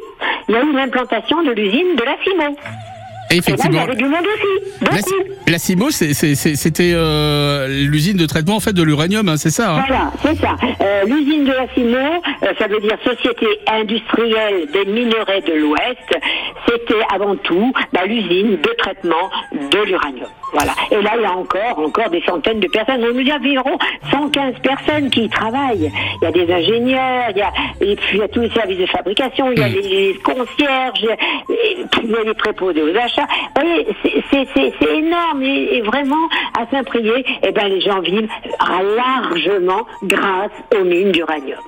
[0.47, 2.55] il y a eu l'implantation de l'usine de la Cimo.
[3.33, 4.81] Et Et là, effectivement, du monde aussi.
[4.81, 5.23] la, Beaucoup.
[5.47, 9.83] la CIMO, c'était euh, l'usine de traitement en fait de l'uranium, hein, c'est ça hein?
[9.87, 10.55] Voilà, c'est ça.
[10.81, 16.19] Euh, L'usine de la Cimo, euh, ça veut dire Société industrielle des minerais de l'Ouest,
[16.67, 20.29] c'était avant tout bah, l'usine de traitement de l'uranium.
[20.53, 20.73] Voilà.
[20.91, 23.03] Et là, il y a encore, encore des centaines de personnes.
[23.03, 23.77] On nous dit environ
[24.11, 25.91] 115 personnes qui y travaillent.
[26.21, 28.51] Il y a des ingénieurs, il y a, et puis il y a tous les
[28.51, 31.05] services de fabrication, il y a les concierges,
[31.49, 33.22] et puis il y a les préposés aux achats.
[34.31, 36.27] C'est- énorme et, et vraiment
[36.59, 38.29] à Saint-Prié, eh ben, les gens vivent
[38.95, 41.59] largement grâce aux mines d'uranium.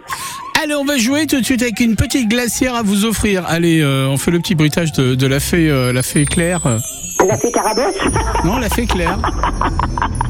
[0.61, 3.43] Allez, on va jouer tout de suite avec une petite glacière à vous offrir.
[3.47, 6.61] Allez, euh, on fait le petit bruitage de, de la fée, euh, la fée Claire.
[7.27, 7.95] La fée Carabosse
[8.45, 9.19] Non, la fée Claire.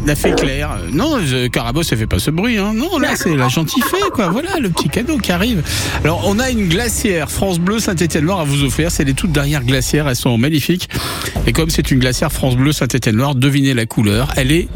[0.06, 0.72] La fée Claire.
[0.80, 2.58] Euh, Non, je- Carabosse, ça fait pas ce bruit.
[2.58, 2.74] Hein.
[2.76, 4.30] Non, là, c'est la gentille fée, quoi.
[4.30, 5.62] Voilà, le petit cadeau qui arrive.
[6.04, 8.92] Alors, on a une glacière France Bleu Saint-Étienne-Noir à vous offrir.
[8.92, 10.08] C'est les toutes dernières glacières.
[10.08, 10.90] Elles sont magnifiques.
[11.48, 14.32] Et comme c'est une glacière France Bleu Saint-Étienne-Noir, devinez la couleur.
[14.38, 14.68] Elle est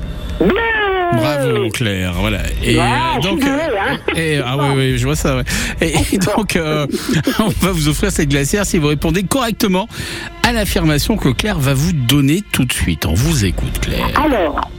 [1.14, 2.40] Bravo Claire, voilà.
[2.64, 2.84] Et euh,
[3.22, 3.98] donc, douée, hein.
[4.16, 5.38] et, ah oui, oui, je vois ça.
[5.38, 5.44] ouais.
[5.82, 6.86] Et, et donc, euh,
[7.40, 9.88] on va vous offrir cette glacière si vous répondez correctement
[10.48, 13.06] à l'affirmation que Claire va vous donner tout de suite.
[13.06, 14.08] On vous écoute, Claire.
[14.24, 14.70] Alors,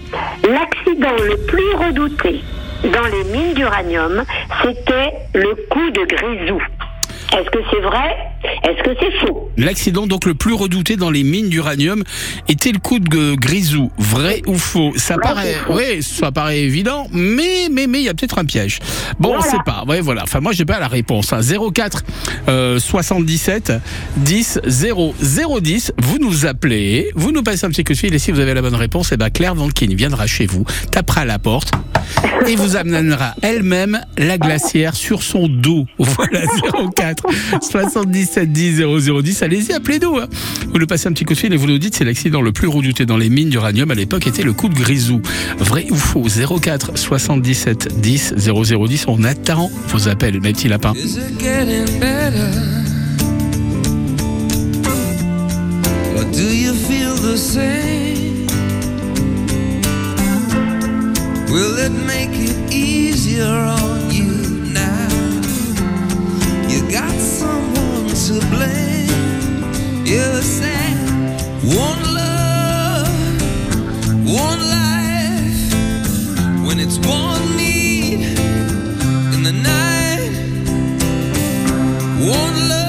[0.42, 2.42] l'accident le plus redouté
[2.84, 4.24] dans les mines d'uranium,
[4.62, 6.60] c'était le coup de Grisou.
[7.32, 8.16] Est-ce que c'est vrai?
[8.64, 9.50] Est-ce que c'est faux?
[9.56, 12.02] L'accident donc le plus redouté dans les mines d'uranium
[12.48, 13.90] était le coup de Grisou?
[13.98, 14.92] Vrai ou faux?
[14.96, 18.80] Ça paraît, oui, ça paraît évident, mais mais mais il y a peut-être un piège.
[19.18, 19.84] Bon, on sait pas.
[19.86, 20.24] Ouais, voilà.
[20.24, 21.32] Enfin, moi j'ai pas la réponse.
[21.32, 21.40] Hein.
[21.40, 22.02] 04
[22.48, 23.72] euh, 77
[24.16, 25.14] 10 0
[25.60, 25.92] 010.
[25.98, 28.54] Vous nous appelez, vous nous passez un petit coup de fil et si vous avez
[28.54, 31.72] la bonne réponse, eh ben Claire Vankin viendra chez vous, tapera à la porte
[32.46, 35.86] et vous amènera elle-même la glacière sur son dos.
[35.98, 36.40] Voilà
[36.96, 37.19] 04
[37.60, 39.42] 77 10 00 10.
[39.42, 40.18] Allez-y, appelez-nous.
[40.18, 40.26] hein.
[40.72, 42.52] Vous nous passez un petit coup de fil et vous nous dites c'est l'accident le
[42.52, 45.20] plus redouté dans les mines d'uranium à l'époque était le coup de grisou.
[45.58, 46.24] Vrai ou faux?
[46.60, 49.04] 04 77 10 00 10.
[49.08, 50.94] On attend vos appels, mes petits lapins.
[56.32, 58.46] Do you feel the same?
[61.50, 64.10] Will it make it easier on?
[64.10, 64.29] You?
[66.90, 69.06] Got someone to blame.
[70.04, 70.96] You said
[71.62, 73.08] one love,
[74.26, 75.72] one life.
[76.66, 78.22] When it's one need
[79.34, 80.32] in the night.
[82.18, 82.79] One love,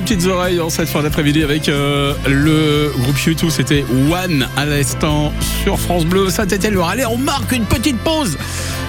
[0.00, 3.50] petites oreilles en cette fin d'après-midi avec euh, le groupe YouTube.
[3.50, 5.32] C'était One à l'instant
[5.62, 6.90] sur France Bleu Saint-Étienne-Loire.
[6.90, 8.36] Allez, on marque une petite pause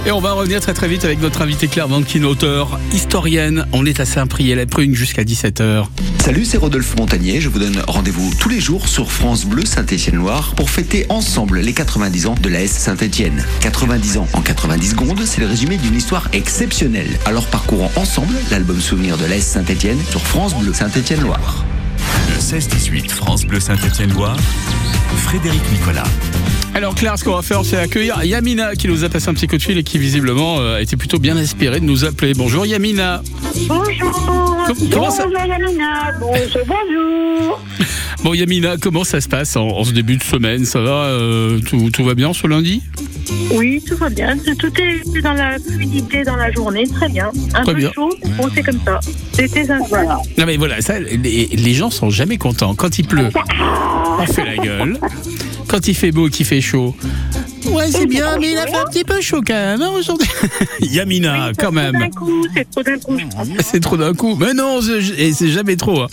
[0.06, 3.66] et on va revenir très très vite avec notre invité Claire Vankin, auteur, historienne.
[3.74, 5.86] On est à Saint-Priest, la prune jusqu'à 17h.
[6.22, 7.40] Salut, c'est Rodolphe Montagnier.
[7.40, 11.74] Je vous donne rendez-vous tous les jours sur France Bleu Saint-Étienne-Loire pour fêter ensemble les
[11.74, 13.44] 90 ans de la S Saint-Étienne.
[13.62, 17.18] 90 ans en 90 secondes, c'est le résumé d'une histoire exceptionnelle.
[17.26, 21.64] Alors parcourons ensemble l'album souvenir de la S Saint-Étienne sur France Bleu Saint-Étienne-Loire.
[22.30, 24.38] Le 16-18 France Bleu Saint-Étienne-Loire,
[25.24, 26.04] Frédéric Nicolas.
[26.74, 29.48] Alors Claire, ce qu'on va faire, c'est accueillir Yamina qui nous a passé un petit
[29.48, 32.34] coup de fil et qui visiblement euh, était plutôt bien inspirée de nous appeler.
[32.34, 33.22] Bonjour Yamina.
[33.68, 34.66] Bonjour.
[34.92, 36.12] comment ça- Bonjour Yamina.
[36.20, 37.60] Bonjour, bonjour.
[38.24, 40.66] Bon Yamina, comment ça se passe en, en ce début de semaine?
[40.66, 42.82] Ça va euh, tout, tout va bien ce lundi?
[43.54, 44.38] Oui, tout va bien.
[44.58, 47.32] Tout est dans la fluidité dans la journée, très bien.
[47.54, 47.92] Un Très peu bien.
[47.94, 49.00] chaud, bon, c'est comme ça.
[49.34, 50.04] C'était sympa.
[50.38, 52.76] Non mais voilà, ça, les, les gens sont jamais contents.
[52.76, 53.30] Quand il pleut,
[54.20, 54.98] on fait la gueule.
[55.68, 56.96] Quand il fait beau, qu'il fait chaud.
[57.66, 60.28] Ouais, c'est bien, mais il a fait un petit peu chaud quand même hein, aujourd'hui.
[60.82, 61.94] Yamina, quand même.
[61.94, 63.18] D'un coup, c'est trop d'un coup.
[63.20, 63.48] je pense.
[63.64, 64.36] C'est trop d'un coup.
[64.40, 66.02] Mais non, c'est- et c'est jamais trop.
[66.02, 66.08] hein.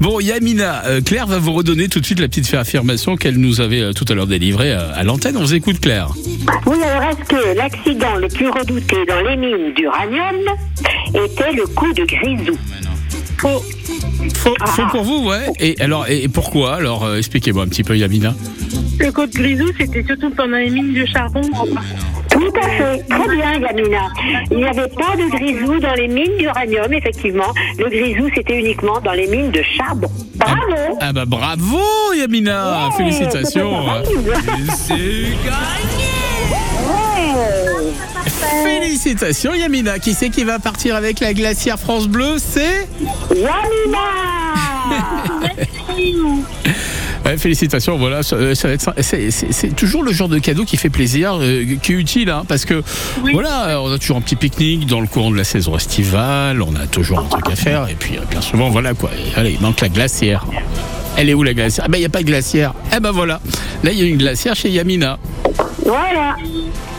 [0.00, 3.60] Bon, Yamina, euh, Claire va vous redonner tout de suite la petite affirmation qu'elle nous
[3.60, 5.36] avait euh, tout à l'heure délivrée euh, à l'antenne.
[5.36, 6.10] On vous écoute, Claire.
[6.66, 10.36] Oui, alors est-ce que l'accident le plus redouté dans les mines d'uranium
[11.14, 12.56] était le coup de grisou?
[13.38, 13.62] Faux.
[14.34, 15.46] Faux, faux pour vous, ouais.
[15.60, 16.74] Et alors, et, et pourquoi?
[16.76, 18.34] Alors, euh, expliquez-moi un petit peu, Yamina.
[18.98, 21.42] Le côte grisou, c'était surtout pendant les mines de charbon.
[22.30, 24.08] Tout à fait, très bien Yamina.
[24.50, 27.52] Il n'y avait pas de grisou dans les mines d'uranium, effectivement.
[27.78, 30.08] Le grisou, c'était uniquement dans les mines de charbon.
[30.36, 31.78] Bravo Ah bah bravo,
[32.16, 32.88] Yamina.
[32.88, 33.84] Ouais, Félicitations.
[33.86, 34.02] Ouais.
[38.64, 39.98] Félicitations, Yamina.
[39.98, 42.88] Qui c'est qui va partir avec la glacière France Bleu C'est
[43.30, 43.98] Yamina
[47.24, 50.64] Ouais, félicitations, voilà, ça, euh, ça va être ça- c'est- toujours le genre de cadeau
[50.64, 52.82] qui fait plaisir, euh, qui est utile, hein, parce que
[53.32, 56.74] voilà, on a toujours un petit pique-nique dans le courant de la saison estivale, on
[56.76, 59.10] a toujours un truc à faire, et puis euh, bien souvent, voilà quoi.
[59.36, 60.44] Allez, il manque la glacière.
[61.16, 61.84] Elle est où la glacière?
[61.86, 62.74] Ah ben il n'y a pas de glacière.
[62.94, 63.40] Eh ben voilà,
[63.82, 65.18] là il y a une glacière chez Yamina.
[65.84, 66.36] Voilà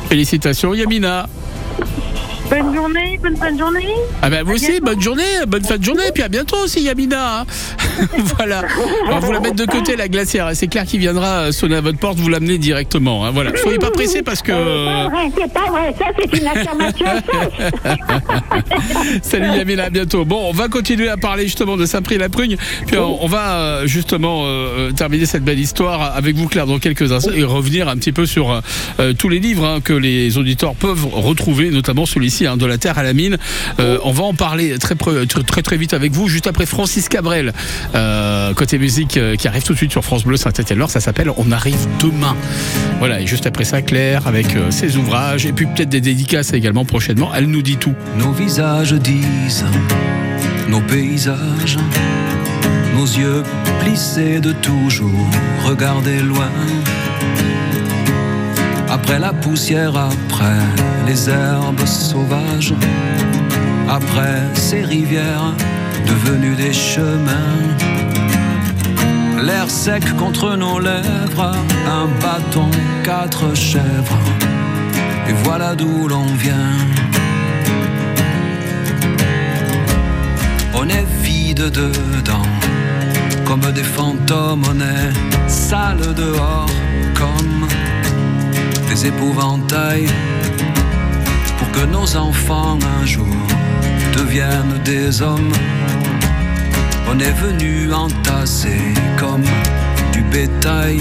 [0.09, 1.27] Félicitations Yamina.
[2.57, 3.87] Bonne journée, bonne fin de journée.
[4.21, 7.41] Ah ben vous aussi, bonne journée, bonne fin de journée, puis à bientôt aussi Yamina.
[7.41, 7.45] hein.
[8.37, 8.63] voilà,
[9.07, 11.51] on va vous la mettre de côté la glacière, et c'est Claire qui viendra euh,
[11.51, 13.25] sonner à votre porte, vous l'amener directement.
[13.25, 14.53] hein, voilà, soyez pas pressés parce que...
[14.53, 17.05] C'est pas vrai, c'est pas vrai, ça c'est une affirmation.
[19.21, 20.23] Salut Yamina, à bientôt.
[20.23, 22.55] Bon, on va continuer à parler justement de Saint-Prix-la-Prugne,
[22.87, 26.79] puis on, on va euh, justement euh, terminer cette belle histoire avec vous Claire dans
[26.79, 28.61] quelques instants et revenir un petit peu sur
[28.99, 32.77] euh, tous les livres hein, que les auditeurs peuvent retrouver, notamment celui-ci, hein, De la
[32.77, 33.37] terre à la mine.
[33.79, 37.53] Euh, on va en parler très, très vite avec vous, juste après Francis Cabrel,
[37.93, 41.31] euh, côté musique, euh, qui arrive tout de suite sur France Bleu Saint-Étienne-Loire, ça s'appelle
[41.37, 42.35] On arrive demain.
[42.99, 46.85] Voilà, et juste après ça, Claire avec ses ouvrages, et puis peut-être des dédicaces également
[46.85, 47.93] prochainement, elle nous dit tout.
[48.17, 49.65] Nos visages disent,
[50.69, 51.77] nos paysages,
[52.95, 53.43] nos yeux
[53.81, 55.29] plissés de toujours
[55.65, 56.49] regarder loin.
[58.95, 60.61] Après la poussière, après
[61.05, 62.73] les herbes sauvages,
[63.89, 65.53] après ces rivières
[66.07, 67.59] devenues des chemins.
[69.43, 71.55] L'air sec contre nos lèvres,
[71.99, 72.71] un bâton,
[73.03, 74.25] quatre chèvres,
[75.27, 76.77] et voilà d'où l'on vient.
[80.73, 82.47] On est vide dedans,
[83.43, 86.69] comme des fantômes, on est sale dehors,
[87.13, 87.54] comme
[88.95, 90.07] des épouvantails,
[91.57, 93.35] pour que nos enfants un jour
[94.15, 95.51] deviennent des hommes.
[97.09, 98.79] On est venu entasser
[99.17, 99.43] comme
[100.13, 100.99] du bétail.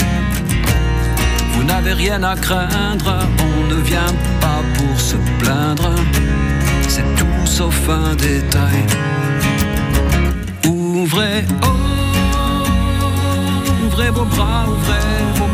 [1.52, 5.90] Vous n'avez rien à craindre, on ne vient pas pour se plaindre,
[6.88, 8.82] c'est tout sauf un détail.
[10.66, 11.68] Ouvrez, oh,
[13.86, 15.53] ouvrez vos bras, ouvrez vos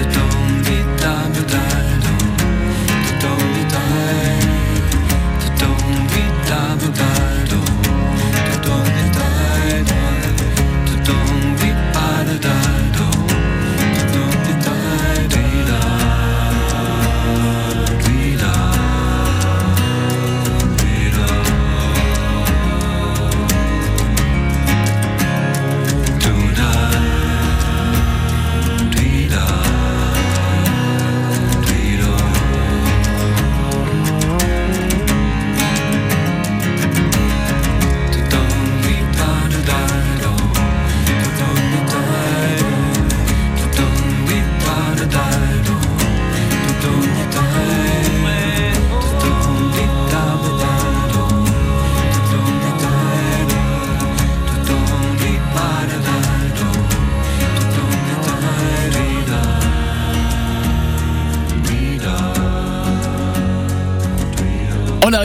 [0.00, 0.28] On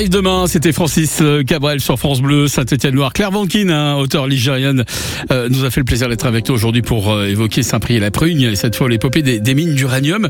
[0.03, 3.13] arrive demain, c'était Francis euh, Cabrel sur France Bleu, Saint-Étienne-Loire.
[3.13, 4.83] Claire Vankin, un auteur ligérienne,
[5.31, 7.99] euh, nous a fait le plaisir d'être avec nous aujourd'hui pour euh, évoquer Saint-Prix et
[8.01, 10.27] la Prugne, et cette fois l'épopée des, des mines d'uranium.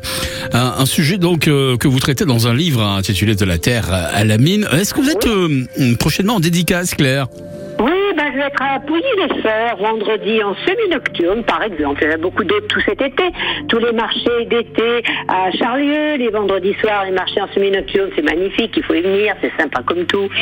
[0.51, 3.57] Un, un sujet donc euh, que vous traitez dans un livre hein, intitulé De la
[3.57, 4.67] Terre à la mine.
[4.71, 7.28] Est-ce que vous êtes prochainement en dédicace, Claire?
[8.34, 12.02] Je vais être à Pouilly-les-Sœurs vendredi en semi-nocturne, par exemple.
[12.04, 13.24] Il y en a beaucoup d'autres tout cet été.
[13.70, 18.72] Tous les marchés d'été à Charlieu, les vendredis soirs, les marchés en semi-nocturne, c'est magnifique.
[18.76, 20.28] Il faut y venir, c'est sympa comme tout.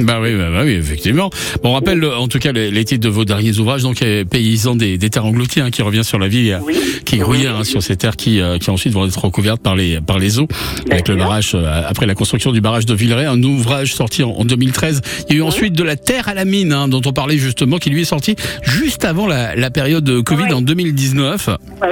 [0.00, 1.30] Bah oui, bah, bah oui, effectivement.
[1.62, 4.74] Bon, on rappelle en tout cas les, les titres de vos derniers ouvrages, donc Paysans
[4.74, 6.58] des, des terres englouties, hein, qui revient sur la vie, euh,
[7.04, 10.00] qui grouillait hein, sur ces terres qui, euh, qui ensuite vont être recouvertes par les,
[10.00, 10.48] par les eaux,
[10.90, 14.30] avec le barrage, euh, après la construction du barrage de Villeray, un ouvrage sorti en,
[14.30, 15.02] en 2013.
[15.28, 17.38] Il y a eu ensuite De la terre à la mine, hein, dont on parlait
[17.38, 21.50] justement, qui lui est sorti juste avant la, la période de Covid en 2019.
[21.82, 21.88] Oui.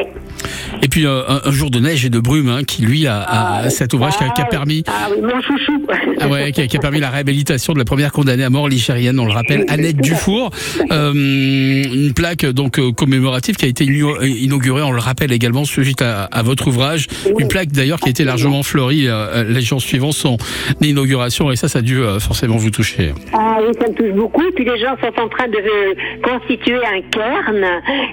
[0.83, 3.21] Et puis euh, un, un jour de neige et de brume, hein, qui lui a,
[3.21, 5.83] a cet ouvrage qui a, qui a permis Ah oui, mon chouchou.
[6.21, 8.69] ah ouais, qui a, qui a permis la réhabilitation de la première condamnée à mort
[8.69, 10.51] ligérienne, on le rappelle, Annette Dufour.
[10.91, 16.01] Euh, une plaque donc euh, commémorative qui a été inaugurée, on le rappelle également, suite
[16.03, 17.09] à, à votre ouvrage.
[17.39, 20.39] Une plaque d'ailleurs qui a été largement fleurie euh, les jours suivant son
[20.81, 23.13] inauguration, et ça, ça a dû forcément vous toucher.
[23.33, 24.43] Ah oui, ça me touche beaucoup.
[24.55, 27.65] Puis les gens sont en train de euh, constituer un cairn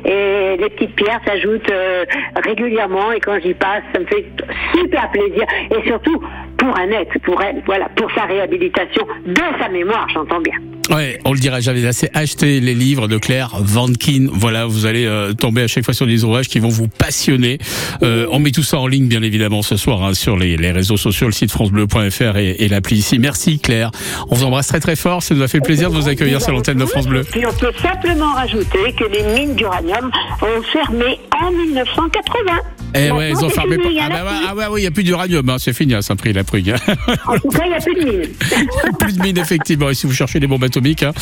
[0.05, 2.05] et les petites pierres s'ajoutent euh,
[2.43, 3.11] régulièrement.
[3.11, 4.25] Et quand j'y passe, ça me fait
[4.73, 5.43] super plaisir.
[5.71, 6.21] Et surtout
[6.57, 10.76] pour Annette, pour elle, voilà, pour sa réhabilitation de sa mémoire, j'entends bien.
[10.89, 12.09] Ouais, on le dira jamais assez.
[12.13, 14.27] Achetez les livres de Claire Vankin.
[14.31, 17.57] Voilà, vous allez euh, tomber à chaque fois sur des ouvrages qui vont vous passionner.
[18.03, 20.71] Euh, on met tout ça en ligne, bien évidemment, ce soir hein, sur les, les
[20.71, 23.19] réseaux sociaux, le site francebleu.fr et, et l'appli ici.
[23.19, 23.91] Merci Claire.
[24.29, 25.21] On vous embrasse très très fort.
[25.23, 27.23] Ça nous a fait plaisir de vous accueillir sur l'antenne de France Bleu.
[27.29, 30.09] Puis on peut simplement rajouter que les mines d'uranium
[30.41, 32.53] ont fermé en 1980.
[32.95, 33.77] Eh ouais, ils ont fermé.
[33.77, 36.01] fini, Ah bah ouais, ah ouais, il y a plus d'uranium, hein, c'est fini à
[36.01, 36.73] Saint-Prix la prugne.
[37.27, 38.29] En tout cas, il n'y a plus de mines.
[38.99, 39.89] plus de mines effectivement.
[39.89, 41.13] Et si vous cherchez des bombes hein.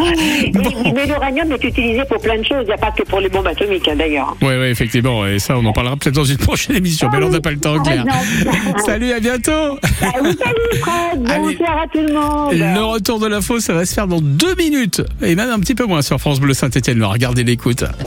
[0.54, 2.62] Mais, mais l'uranium est utilisé pour plein de choses.
[2.62, 4.36] Il n'y a pas que pour les bombes atomiques, hein, d'ailleurs.
[4.40, 5.26] Ouais, ouais, effectivement.
[5.26, 7.08] Et ça, on en parlera peut-être dans une prochaine émission.
[7.12, 8.04] Mais là, on n'a pas le temps, Claire.
[8.84, 9.78] Salut, à bientôt.
[10.00, 11.22] Salut, salut, Fred.
[11.22, 12.52] Bonsoir à tout le monde.
[12.52, 15.02] Le retour de l'info, ça va se faire dans deux minutes.
[15.22, 17.02] Et même un petit peu moins sur France Bleu Saint-Etienne.
[17.02, 17.84] Regardez l'écoute.